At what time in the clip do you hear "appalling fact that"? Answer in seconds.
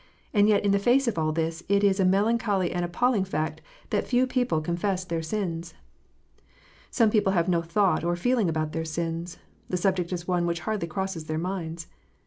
2.83-4.07